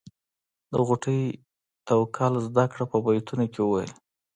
د 0.71 0.73
غوټۍ 0.87 1.21
توکل 1.87 2.33
زده 2.47 2.65
کړه 2.71 2.85
په 2.91 2.97
بیتونو 3.05 3.45
کې 3.53 3.59
وویل. 3.63 3.91